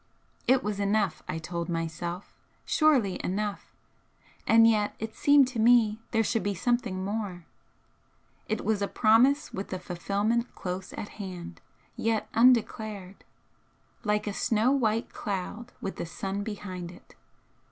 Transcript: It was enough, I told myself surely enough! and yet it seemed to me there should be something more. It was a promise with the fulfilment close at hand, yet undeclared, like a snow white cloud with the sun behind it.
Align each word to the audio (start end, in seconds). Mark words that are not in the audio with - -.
It 0.47 0.63
was 0.63 0.79
enough, 0.79 1.21
I 1.29 1.37
told 1.37 1.69
myself 1.69 2.33
surely 2.65 3.23
enough! 3.23 3.71
and 4.47 4.67
yet 4.67 4.95
it 4.97 5.13
seemed 5.13 5.47
to 5.49 5.59
me 5.59 6.01
there 6.09 6.23
should 6.23 6.41
be 6.41 6.55
something 6.55 7.05
more. 7.05 7.45
It 8.47 8.65
was 8.65 8.81
a 8.81 8.87
promise 8.87 9.53
with 9.53 9.67
the 9.67 9.77
fulfilment 9.77 10.55
close 10.55 10.91
at 10.93 11.09
hand, 11.21 11.61
yet 11.95 12.27
undeclared, 12.33 13.23
like 14.03 14.25
a 14.25 14.33
snow 14.33 14.71
white 14.71 15.13
cloud 15.13 15.71
with 15.81 15.97
the 15.97 16.07
sun 16.07 16.41
behind 16.41 16.89
it. 16.89 17.13